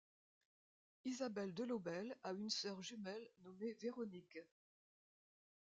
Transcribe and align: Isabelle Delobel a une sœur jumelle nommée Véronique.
Isabelle 1.05 1.53
Delobel 1.53 2.17
a 2.23 2.33
une 2.33 2.49
sœur 2.49 2.81
jumelle 2.81 3.29
nommée 3.43 3.73
Véronique. 3.73 4.39